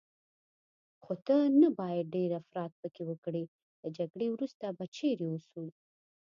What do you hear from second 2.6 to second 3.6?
پکې وکړې،